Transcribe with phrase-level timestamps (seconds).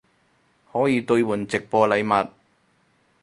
[0.73, 2.31] 可以兑换直播禮物